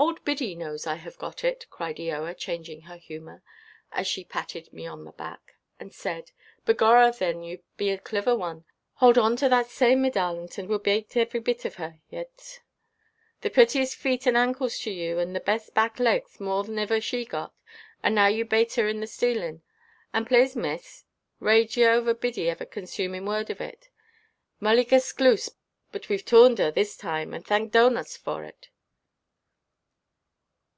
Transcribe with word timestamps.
"Old 0.00 0.24
Biddy 0.24 0.54
knows 0.54 0.86
I 0.86 0.94
have 0.94 1.18
got 1.18 1.42
it," 1.42 1.66
cried 1.70 1.96
Eoa, 1.96 2.36
changing 2.38 2.82
her 2.82 2.96
humour: 2.96 3.42
"and 3.90 4.06
she 4.06 4.22
patted 4.22 4.72
me 4.72 4.86
on 4.86 5.04
the 5.04 5.10
back, 5.10 5.56
and 5.80 5.92
said, 5.92 6.30
'Begorra, 6.64 7.12
thin, 7.12 7.42
you 7.42 7.64
be 7.76 7.90
the 7.90 7.98
cliver 7.98 8.36
one; 8.36 8.64
hould 9.00 9.18
on 9.18 9.34
to 9.38 9.48
that 9.48 9.66
same, 9.70 10.02
me 10.02 10.10
darlint, 10.10 10.56
and 10.56 10.68
weʼll 10.68 10.84
bate 10.84 11.16
every 11.16 11.40
bit 11.40 11.64
of 11.64 11.74
her, 11.74 11.98
yit; 12.10 12.60
the 13.40 13.50
purtiest 13.50 13.96
feet 13.96 14.24
and 14.24 14.36
ancles 14.36 14.78
to 14.84 14.92
you, 14.92 15.18
and 15.18 15.34
the 15.34 15.40
best 15.40 15.74
back 15.74 15.98
legs, 15.98 16.38
more 16.38 16.62
than 16.62 16.78
iver 16.78 17.00
she 17.00 17.24
got, 17.24 17.52
and 18.00 18.14
now 18.14 18.28
you 18.28 18.44
bate 18.44 18.74
her 18.74 18.86
in 18.86 19.00
the 19.00 19.06
stalinʼ. 19.06 19.62
And 20.12 20.28
plase, 20.28 20.54
Miss, 20.54 21.06
rade 21.40 21.74
yer 21.76 21.94
ould 22.06 22.20
Biddy 22.20 22.48
every 22.48 22.66
consuminʼ 22.66 23.26
word 23.26 23.50
on 23.50 23.66
it. 23.66 23.88
Mullygaslooce, 24.62 25.50
but 25.90 26.02
weʼve 26.02 26.24
toorned 26.24 26.58
her, 26.60 26.70
this 26.70 26.96
time, 26.96 27.34
and 27.34 27.44
thank 27.44 27.72
Donats 27.72 28.16
for 28.16 28.44
it. 28.44 28.68